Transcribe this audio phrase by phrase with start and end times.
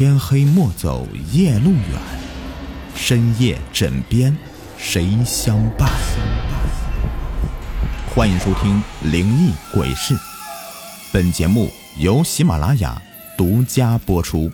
[0.00, 2.00] 天黑莫走夜路远，
[2.94, 4.34] 深夜枕边
[4.78, 5.90] 谁相伴？
[8.08, 8.82] 欢迎收听
[9.12, 10.14] 《灵异鬼事》，
[11.12, 12.98] 本节目由喜马拉雅
[13.36, 14.50] 独家播出。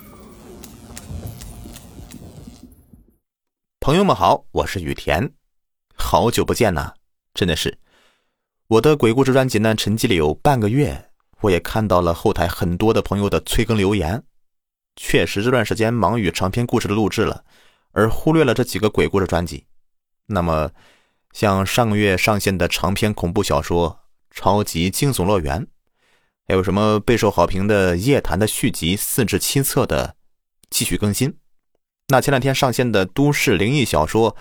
[3.78, 5.30] 朋友们好，我是雨田，
[5.94, 6.90] 好久不见呐，
[7.34, 7.78] 真的是。
[8.66, 11.10] 我的鬼故事专辑呢，沉寂了有半个月，
[11.42, 14.20] 我也看到了后台很多的朋友的催更留言。
[14.96, 17.44] 确实这段时间忙于长篇故事的录制了，
[17.92, 19.66] 而忽略了这几个鬼故事专辑。
[20.26, 20.70] 那么，
[21.32, 24.00] 像上个月上线的长篇恐怖小说
[24.36, 25.62] 《超级惊悚乐园》，
[26.48, 30.16] 还有什么备受好评的《夜谈》的续集四至七册的
[30.70, 31.38] 继续更新。
[32.08, 34.32] 那前两天上线的都市灵异小说《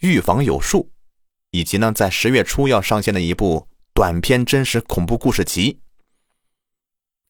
[0.00, 0.90] 预防有术》，
[1.50, 5.80] 以及呢在十月初要上线的一部短篇真实恐怖故事集，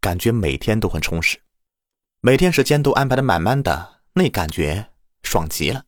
[0.00, 1.40] 感觉每天都很充实。
[2.26, 4.86] 每天时间都安排的满满的，那感觉
[5.22, 5.84] 爽极了。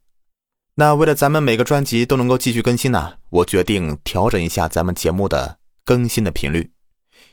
[0.74, 6.72] 那为了咱们每个专辑都能够继续更新呢，我决定调整一下咱们节目的更新的频率，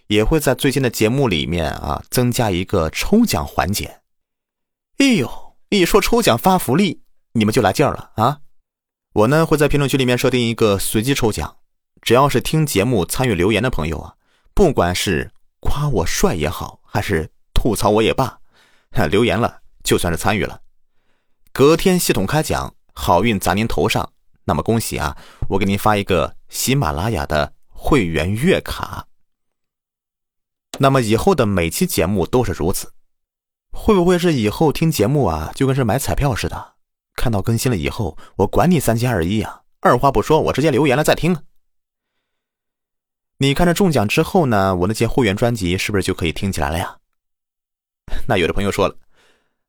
[0.08, 4.00] 也会在最近的节目里面啊增加一个抽奖环节。
[5.00, 5.30] 哎呦，
[5.68, 7.02] 一说抽奖发福利，
[7.34, 8.40] 你们就来劲儿了啊！
[9.16, 11.58] 我呢会在评论区里面设定一个随机抽奖，
[12.02, 14.14] 只要是听节目参与留言的朋友啊，
[14.54, 15.30] 不管是
[15.60, 18.40] 夸我帅也好，还是吐槽我也罢。
[19.10, 20.62] 留言了就算是参与了，
[21.52, 24.12] 隔天系统开奖，好运砸您头上。
[24.46, 25.18] 那么恭喜啊，
[25.50, 29.08] 我给您发一个喜马拉雅的会员月卡。
[30.80, 32.92] 那么以后的每期节目都是如此，
[33.72, 36.74] 会不会是以后听节目啊，就跟是买彩票似的？
[37.16, 41.38] 看到更新了以后，我管你三七二十一啊，二话不说，我直接留言了再听。
[43.38, 46.98] 你看着中奖之后呢，我那些会员专辑是不是就可以听起来了呀？
[48.28, 48.96] 那有的朋友说了：“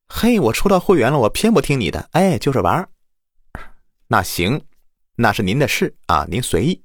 [0.07, 2.89] 嘿，我抽到会员了，我偏不听你的，哎，就是玩
[4.07, 4.65] 那行，
[5.17, 6.83] 那是您的事啊，您随意。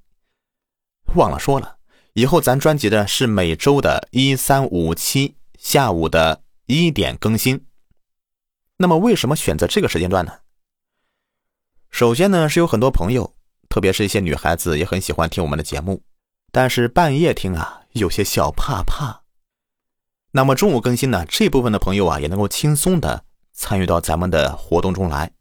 [1.16, 1.78] 忘了说了，
[2.14, 7.66] 以后咱专辑的是每周的一三五七下午的一点更新。
[8.78, 10.40] 那么为什么选择这个时间段呢？
[11.92, 13.36] 首先呢，是有很多朋友，
[13.68, 16.02] 特别是一些女孩子也很喜欢听我们的节目，
[16.52, 19.19] 但是半夜听啊，有些小怕怕。
[20.32, 21.26] 那么中午更新呢？
[21.28, 25.32] 这部分的朋友啊，也能够轻松的参与到咱们的活动中来。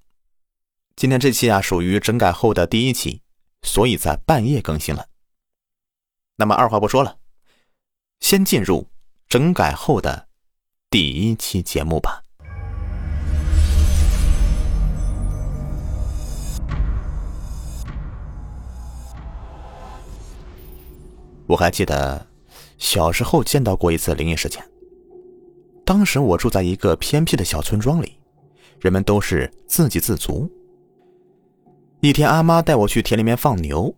[0.96, 3.20] 今天这期啊，属于整改后的第一期，
[3.60, 5.04] 所以在半夜更新了。
[6.36, 7.18] 那么二话不说了，
[8.20, 8.88] 先进入
[9.28, 10.28] 整改后的
[10.88, 12.22] 第一期节目吧。
[21.46, 22.26] 我还记得
[22.78, 24.66] 小时候见到过一次灵异事件。
[25.88, 28.12] 当时我住在一个偏僻的小村庄里，
[28.78, 30.46] 人们都是自给自足。
[32.00, 33.94] 一天，阿妈带我去田里面放牛，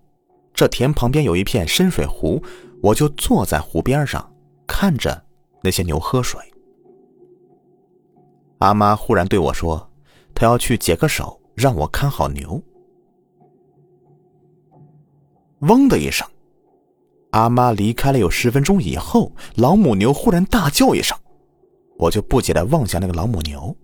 [0.55, 2.41] 这田旁边有一片深水湖，
[2.81, 4.33] 我就坐在湖边上，
[4.69, 5.21] 看着
[5.65, 6.41] 那些牛喝水。
[8.59, 9.91] 阿妈忽然对我说
[10.33, 12.63] ：“她要去解个手，让我看好牛。”
[15.67, 16.25] 嗡的一声，
[17.31, 21.19] 阿妈离开了有十分钟以后，老母牛忽然大叫一声。
[22.01, 23.77] 我就不解的望向那个老母牛，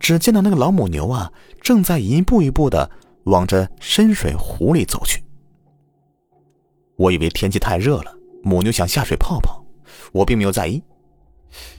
[0.00, 2.90] 只见到那个老母牛啊，正在一步一步的
[3.24, 5.22] 往着深水湖里走去。
[6.96, 9.64] 我以为天气太热了，母牛想下水泡泡，
[10.10, 10.82] 我并没有在意。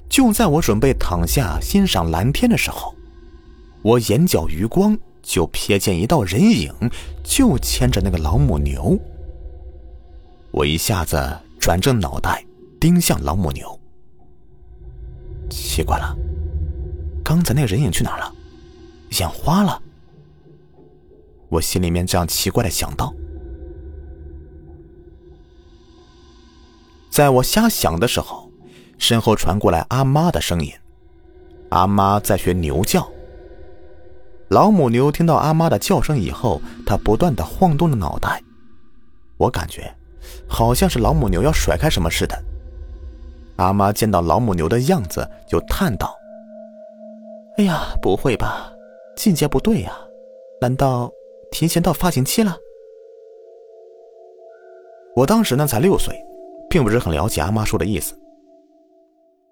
[0.07, 2.95] 就在我准备躺下欣赏蓝天的时候，
[3.81, 6.73] 我眼角余光就瞥见一道人影，
[7.21, 8.97] 就牵着那个老母牛。
[10.51, 12.43] 我一下子转正脑袋，
[12.79, 13.78] 盯向老母牛。
[15.49, 16.15] 奇怪了，
[17.23, 18.33] 刚才那个人影去哪了？
[19.19, 19.81] 眼花了。
[21.49, 23.13] 我心里面这样奇怪的想到。
[27.09, 28.51] 在我瞎想的时候，
[28.99, 30.71] 身后传过来阿妈的声音。
[31.69, 33.09] 阿妈在学牛叫。
[34.49, 38.41] 老母牛听到阿妈的叫声以后，它不断的晃动着脑袋。
[39.37, 39.93] 我感觉，
[40.47, 42.43] 好像是老母牛要甩开什么似的。
[43.59, 46.17] 阿妈见到老母牛的样子，就叹道
[47.59, 48.71] ：“哎呀，不会吧，
[49.17, 49.93] 季节不对呀，
[50.61, 51.11] 难道
[51.51, 52.55] 提前到发情期了？”
[55.13, 56.15] 我当时呢才六岁，
[56.69, 58.17] 并不是很了解阿妈说的意思。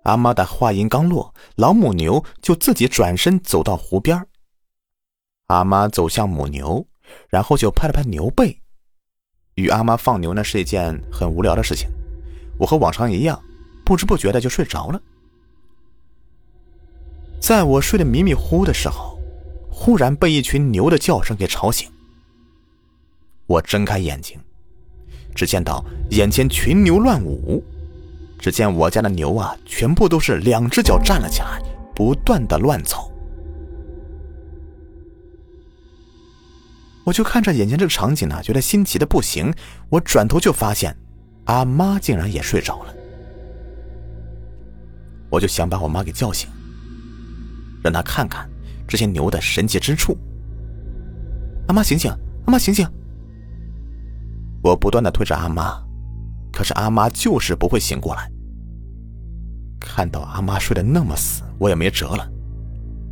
[0.04, 4.26] 阿妈的话音刚落，老母牛就自己转身走到湖边。
[5.48, 6.86] 阿妈走向母牛，
[7.28, 8.58] 然后就拍了拍牛背。
[9.56, 11.90] 与阿妈放牛呢是一件很无聊的事情，
[12.58, 13.38] 我和往常一样。
[13.88, 15.02] 不知不觉的就睡着了。
[17.40, 19.18] 在我睡得迷迷糊糊的时候，
[19.72, 21.90] 忽然被一群牛的叫声给吵醒。
[23.46, 24.38] 我睁开眼睛，
[25.34, 27.64] 只见到眼前群牛乱舞。
[28.38, 31.62] 只见我家的牛啊，全部都是两只脚站了起来，
[31.96, 33.10] 不断的乱走。
[37.06, 39.54] 我就看着眼前这个场景呢，觉得新奇的不行。
[39.88, 40.94] 我转头就发现，
[41.46, 42.94] 阿妈竟然也睡着了。
[45.38, 46.50] 我就想把我妈给叫醒，
[47.84, 48.50] 让她看看
[48.88, 50.18] 这些牛的神奇之处。
[51.68, 52.12] 阿妈醒醒，
[52.48, 52.88] 阿妈醒醒！
[54.64, 55.80] 我不断的推着阿妈，
[56.52, 58.32] 可是阿妈就是不会醒过来。
[59.80, 62.28] 看到阿妈睡得那么死，我也没辙了。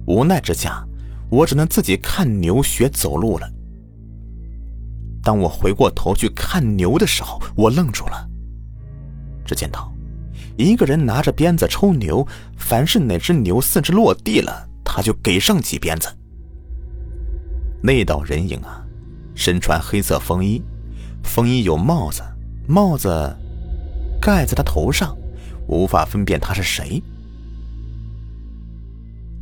[0.08, 0.84] 无奈之下，
[1.30, 3.48] 我只能自己看牛学走路了。
[5.22, 8.28] 当我回过头去看牛的时候，我愣住了。
[9.46, 9.94] 只见到
[10.58, 12.26] 一个人拿着鞭子抽牛，
[12.58, 16.08] 凡是哪只牛四肢落地了，他就给上几鞭子。
[17.82, 18.84] 那道人影啊，
[19.36, 20.62] 身穿黑色风衣，
[21.24, 22.24] 风衣有帽子，
[22.68, 23.36] 帽子
[24.22, 25.16] 盖在他头上，
[25.68, 27.04] 无法分辨他是谁。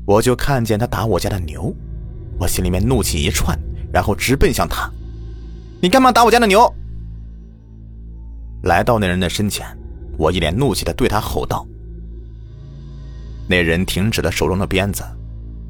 [0.05, 1.73] 我就看见他打我家的牛，
[2.39, 3.57] 我心里面怒气一窜，
[3.93, 4.91] 然后直奔向他。
[5.81, 6.73] 你干嘛打我家的牛？
[8.63, 9.65] 来到那人的身前，
[10.17, 11.65] 我一脸怒气的对他吼道。
[13.47, 15.03] 那人停止了手中的鞭子，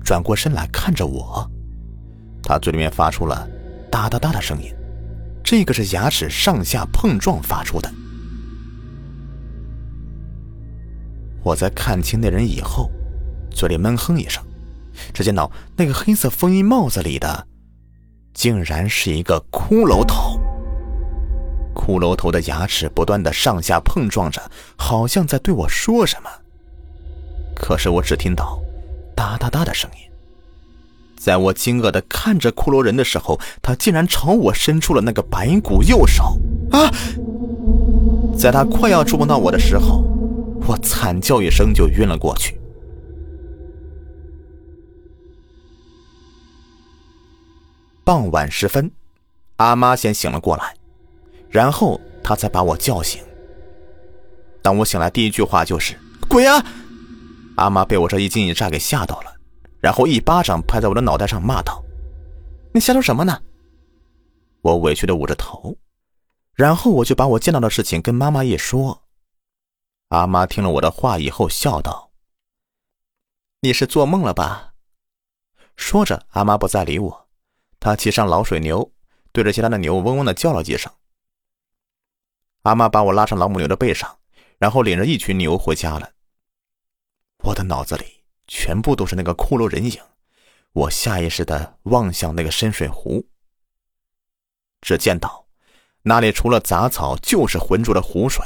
[0.04, 1.50] 转过身来看着我，
[2.44, 3.48] 他嘴里面发出了
[3.92, 4.72] 哒哒哒的声音，
[5.44, 7.92] 这个是牙齿上下碰撞发出的。
[11.44, 12.90] 我在看清那人以后，
[13.52, 14.44] 嘴里闷哼一声，
[15.14, 17.48] 只见到那个黑色风衣帽子里的。
[18.34, 20.40] 竟然是一个骷髅头。
[21.84, 24.42] 骷髅头的牙齿不断的上下碰撞着，
[24.78, 26.30] 好像在对我说什么。
[27.54, 28.58] 可是我只听到
[29.14, 29.98] 哒哒哒的声音。
[31.18, 36.38] 在我惊愕的看着骷髅人的时候，他竟然朝我伸出了那个白骨右手。
[36.72, 36.90] 啊！
[38.38, 40.06] 在他快要触碰到我的时候，
[40.66, 42.58] 我惨叫一声就晕了过去。
[48.06, 48.90] 傍晚时分，
[49.58, 50.76] 阿妈先醒了过来，
[51.54, 53.24] 然后他才把我叫醒。
[54.64, 55.96] 当我醒来，第一句话就是
[56.28, 56.66] “鬼啊！”
[57.58, 59.32] 阿妈被我这一惊一乍给吓到了，
[59.80, 61.84] 然后一巴掌拍在我的脑袋上，骂道
[62.74, 63.40] ：“你瞎说什么呢？”
[64.62, 65.78] 我委屈的捂着头，
[66.56, 69.04] 然后我就把我见到的事情跟妈妈一说。
[70.08, 72.10] 阿妈听了我的话以后，笑道
[73.62, 74.74] ：“你是做梦了吧？”
[75.78, 77.28] 说着，阿妈不再理我。
[77.80, 78.92] 她骑上老水牛，
[79.32, 80.92] 对着其他的牛嗡嗡的叫了几声。
[82.64, 84.18] 阿妈把我拉上老母牛的背上，
[84.58, 86.10] 然后领着一群牛回家了。
[87.44, 88.06] 我的脑子里
[88.48, 90.00] 全部都是那个骷髅人影，
[90.72, 93.26] 我下意识的望向那个深水湖。
[94.82, 95.46] 只见到
[96.02, 98.46] 那里除了杂草就是浑浊的湖水。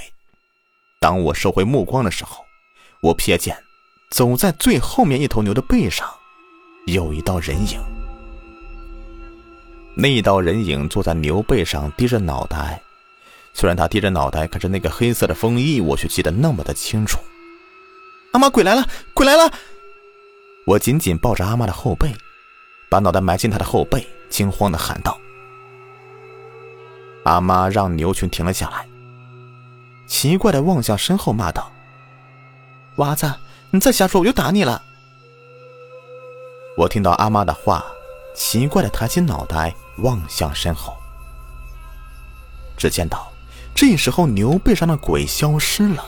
[1.00, 2.44] 当我收回目光的时候，
[3.04, 3.56] 我瞥见
[4.10, 6.10] 走在最后面一头牛的背上
[6.88, 7.80] 有一道人影。
[9.96, 12.82] 那一道人影坐在牛背上，低着脑袋。
[13.60, 17.18] 虽然他低着脑袋，可是那个黑色的风衣，我却记得那么的清楚。
[18.34, 18.86] 阿妈，鬼来了！
[19.16, 19.52] 鬼来了！
[20.68, 22.14] 我紧紧抱着阿妈的后背，
[22.88, 25.20] 把脑袋埋进她的后背，惊慌的喊道
[27.26, 28.88] ：“阿妈！”让牛群停了下来，
[30.06, 31.72] 奇怪的望向身后，骂道
[32.98, 33.34] ：“娃子，
[33.72, 34.84] 你再瞎说，我就打你了！”
[36.78, 37.84] 我听到阿妈的话，
[38.36, 39.74] 奇怪的抬起脑袋。
[40.04, 40.96] 望向身后，
[42.78, 43.32] 只见到
[43.78, 46.04] 这时候牛背上的鬼消失了。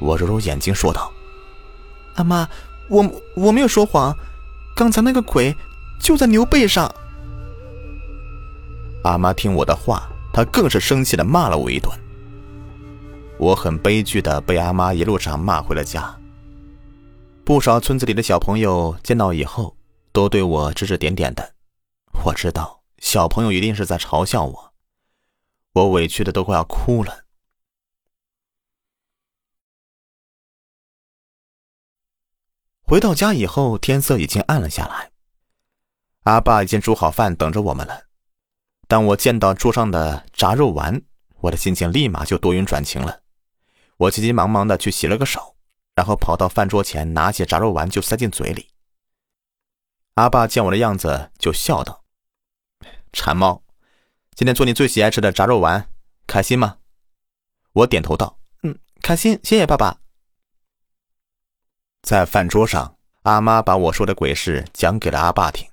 [0.00, 1.12] 我揉揉眼睛说道
[2.16, 2.48] ：“阿妈，
[2.88, 4.12] 我我没有说谎，
[4.74, 5.54] 刚才那个鬼
[6.00, 6.92] 就在牛背上。”
[9.04, 11.88] 阿妈听我的话，她更是生气的骂了我一顿。
[13.38, 16.12] 我很悲剧的被阿妈一路上骂回了家。
[17.44, 19.76] 不少村子里的小朋友见到以后，
[20.10, 21.54] 都对我指指点点的。
[22.24, 22.80] 我知道。
[22.98, 24.72] 小朋友一定是在嘲笑我，
[25.74, 27.24] 我委屈的都快要哭了。
[32.82, 35.10] 回到家以后，天色已经暗了下来，
[36.22, 38.04] 阿爸已经煮好饭等着我们了。
[38.86, 41.02] 当我见到桌上的炸肉丸，
[41.40, 43.22] 我的心情立马就多云转晴了。
[43.96, 45.56] 我急急忙忙的去洗了个手，
[45.96, 48.70] 然后跑到饭桌前，拿起炸肉丸就塞进嘴里。
[50.14, 52.04] 阿爸见我的样子，就笑道。
[53.12, 53.63] 馋猫，
[54.34, 55.88] 今天做你最喜爱吃的炸肉丸，
[56.26, 56.78] 开心吗？
[57.72, 60.00] 我点头道：“嗯，开心，谢谢爸爸。”
[62.02, 65.70] 在饭桌上，阿妈把我说的鬼事讲给了阿爸听。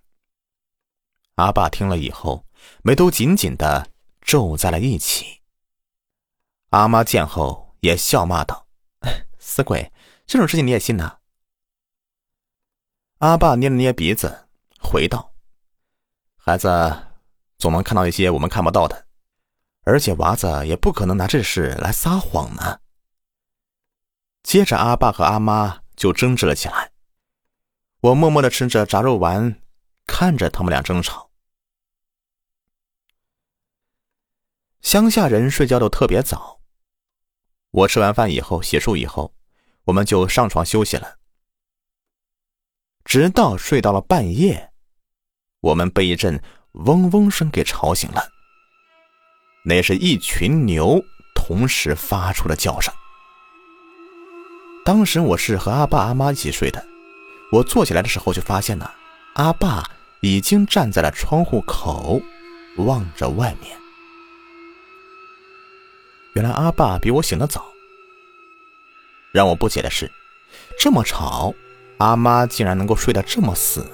[1.35, 2.45] 阿爸听了以后，
[2.83, 3.91] 眉头紧紧的
[4.21, 5.41] 皱在了一起。
[6.69, 8.67] 阿妈见后也笑骂道
[9.39, 9.91] ：“死鬼，
[10.27, 11.17] 这种事情你也信呐？”
[13.17, 14.47] 阿爸捏了捏鼻子，
[14.79, 15.33] 回道
[16.37, 17.07] ：“孩子
[17.61, 19.05] 总能看到一些我们看不到的，
[19.83, 22.79] 而且娃子也不可能拿这事来撒谎呢。”
[24.41, 26.91] 接着，阿爸和阿妈就争执了起来。
[27.99, 29.61] 我默默的吃着炸肉丸，
[30.07, 31.29] 看着他们俩争吵。
[34.81, 36.61] 乡下人睡觉都特别早。
[37.69, 39.35] 我吃完饭以后，洗漱以后，
[39.83, 41.19] 我们就上床休息了。
[43.05, 44.73] 直到睡到了半夜，
[45.59, 48.29] 我们被一阵嗡嗡声给吵醒了。
[49.63, 51.03] 那是一群牛
[51.35, 52.93] 同时发出了叫声。
[54.83, 56.83] 当时我是和阿爸阿妈一起睡的，
[57.51, 58.89] 我坐起来的时候就发现呢，
[59.33, 59.83] 阿爸
[60.21, 62.19] 已经站在了窗户口，
[62.77, 63.77] 望着外面。
[66.33, 67.65] 原来阿爸比我醒得早。
[69.31, 70.11] 让我不解的是，
[70.79, 71.53] 这么吵，
[71.99, 73.85] 阿妈竟然能够睡得这么死。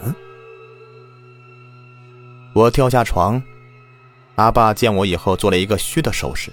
[2.58, 3.40] 我跳下床，
[4.34, 6.52] 阿爸见我以后做了一个嘘的手势，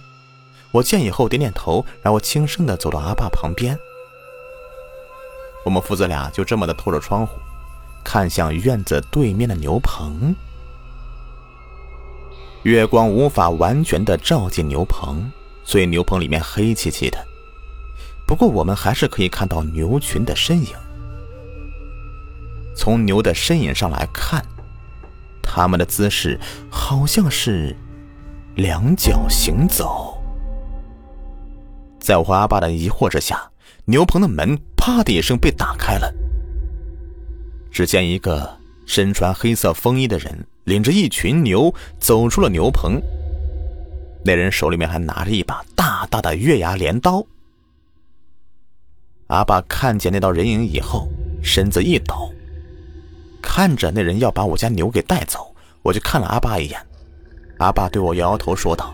[0.71, 3.75] 我见以后点点头，然后轻声的走到阿爸旁边。
[5.65, 7.39] 我们父子俩就这么的透着窗户，
[8.05, 10.35] 看向院子对面的牛棚。
[12.65, 15.33] 月光无法完全的照进牛棚，
[15.65, 17.19] 所以牛棚里面黑漆漆的。
[18.27, 20.69] 不过我们还是可以看到牛群的身影。
[22.77, 24.45] 从牛的身影上来看，
[25.55, 26.39] 他们的姿势
[26.71, 27.77] 好像是
[28.57, 30.21] 两脚行走。
[32.01, 33.51] 在我和阿爸的疑惑之下。
[33.87, 36.11] 牛棚的门“啪”的一声被打开了，
[37.71, 38.57] 只见一个
[38.87, 42.99] 身穿黑色风衣的人领着一群牛走出了牛棚。
[44.25, 47.23] 那人手里面还拿着一把大大的月牙镰刀。
[49.27, 51.07] 阿爸看见那道人影以后，
[51.43, 52.33] 身子一抖，
[53.57, 56.87] 看着那人要把我家牛给带走，我就看了阿爸一眼。
[57.59, 58.93] 阿爸对我摇摇头说道：“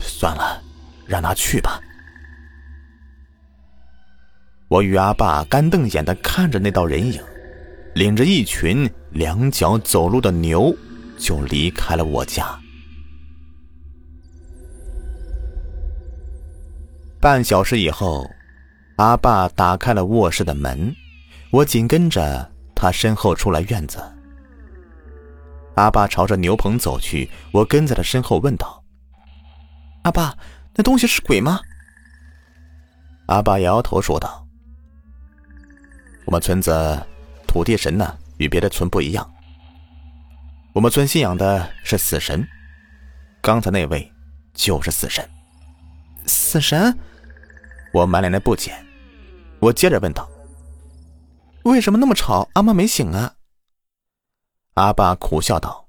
[0.00, 0.62] 算了，
[1.06, 1.78] 让他去吧。”
[4.68, 7.22] 我与阿爸干瞪眼的看着那道人影，
[7.94, 10.74] 领着一群两脚走路的牛，
[11.18, 12.58] 就离开了我家。
[17.20, 18.26] 半小时以后，
[18.96, 20.96] 阿爸打开了卧室的门，
[21.50, 24.02] 我紧跟着他身后出了院子。
[25.74, 28.82] 阿爸朝着牛棚走去，我跟在他身后问道
[30.04, 30.34] ：“阿爸，
[30.74, 31.60] 那东西是鬼吗？”
[33.28, 34.46] 阿爸摇摇头说道。
[36.24, 36.72] 我们村子
[37.46, 39.30] 土地神呢，与别的村不一样。
[40.72, 42.46] 我们村信仰的是死神，
[43.42, 44.10] 刚才那位
[44.54, 45.28] 就是死神。
[46.24, 46.96] 死神？
[47.92, 48.72] 我满脸的不解。
[49.58, 50.29] 我接着问道
[51.64, 52.48] ：“为什么那么吵？
[52.54, 53.34] 阿妈没醒啊？”
[54.74, 55.88] 阿爸苦笑道：“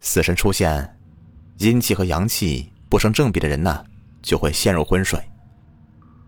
[0.00, 0.98] 死神出现，
[1.58, 3.84] 阴气和阳气不成正比的人呢，
[4.22, 5.22] 就会陷入昏睡。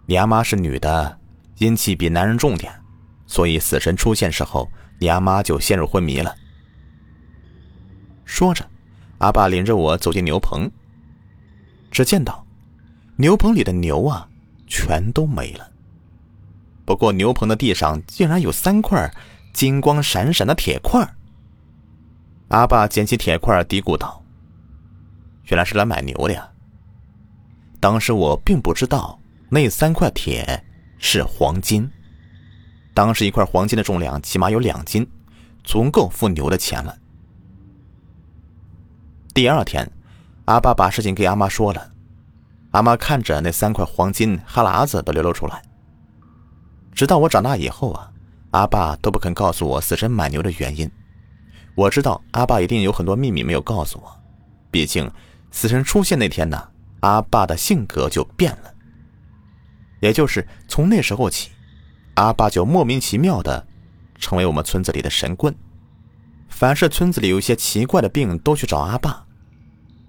[0.06, 1.20] 你阿妈是女的。”
[1.58, 2.74] 阴气比男人重点，
[3.28, 4.68] 所以死神出现时候，
[4.98, 6.34] 你阿妈就陷入昏迷了。
[8.24, 8.68] 说着，
[9.18, 10.68] 阿爸领着我走进牛棚。
[11.92, 12.44] 只见到
[13.16, 14.28] 牛棚里的牛啊，
[14.66, 15.70] 全都没了。
[16.84, 19.10] 不过牛棚的地上竟然有三块
[19.52, 21.08] 金光闪闪的铁块。
[22.48, 24.22] 阿爸捡起铁块，嘀咕道
[25.48, 26.48] ：“原来是来买牛的呀。”
[27.80, 30.64] 当时我并不知道那三块铁。
[30.96, 31.90] 是黄金，
[32.94, 35.06] 当时一块黄金的重量起码有两斤，
[35.62, 36.96] 足够付牛的钱了。
[39.34, 39.86] 第二天，
[40.46, 41.92] 阿爸把事情给阿妈说了，
[42.70, 45.62] 阿妈看着那三块黄金，哈喇子都流了出来。
[46.94, 48.10] 直到我长大以后啊，
[48.52, 50.90] 阿爸都不肯告诉我死神买牛的原因。
[51.74, 54.16] 我知道阿爸一定有很多秘密没有告诉我，
[54.70, 55.10] 毕竟
[55.50, 56.68] 死神出现那天呢，
[57.00, 58.72] 阿爸的性格就变了。
[60.00, 61.50] 也就是从那时候起，
[62.14, 63.66] 阿爸就莫名其妙的
[64.18, 65.52] 成为我们村子里的神棍。
[66.48, 69.26] 凡是村子里有一些奇怪的病，都去找阿爸。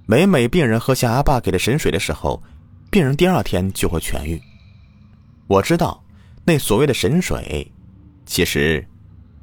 [0.06, 2.44] 每每病人喝下阿爸给的神水的时候，
[2.92, 4.40] 病人第二天就会痊愈。
[5.48, 6.04] 我知道，
[6.48, 7.72] 那所谓的神水，
[8.24, 8.88] 其实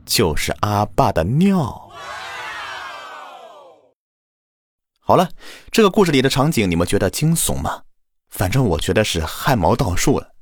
[0.07, 1.91] 就是阿爸的尿。
[5.01, 5.29] 好了，
[5.73, 7.83] 这个故事里的场景，你们觉得惊悚吗？
[8.29, 10.33] 反正我觉得是汗毛倒竖了。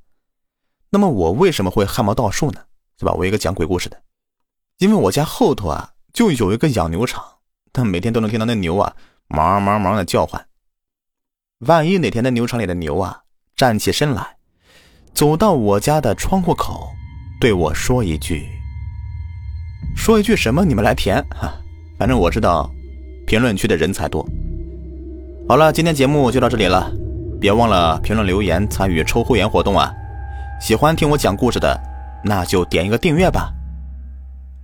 [0.90, 2.62] 那么我为什么会汗毛倒竖呢？
[2.98, 3.12] 是吧？
[3.14, 4.02] 我一个讲鬼故事的，
[4.76, 7.38] 因为我家后头啊就有一个养牛场，
[7.72, 8.94] 但每天都能听到那牛啊
[9.28, 10.46] 忙忙忙的叫唤。
[11.60, 13.22] 万一哪天那牛场里的牛啊
[13.56, 14.36] 站起身来，
[15.14, 16.88] 走到我家的窗户口，
[17.40, 18.48] 对我说一句，
[19.94, 20.64] 说一句什么？
[20.64, 21.52] 你们来填哈，
[21.98, 22.70] 反正我知道，
[23.26, 24.26] 评论区的人才多。
[25.48, 26.90] 好了，今天节目就到这里了，
[27.40, 29.92] 别忘了评论留言参与抽会员活动啊！
[30.60, 31.78] 喜欢听我讲故事的，
[32.24, 33.52] 那就点一个订阅吧。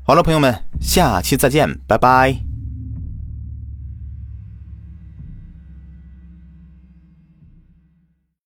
[0.04, 2.45] 好了，朋友们，下期再见，拜拜。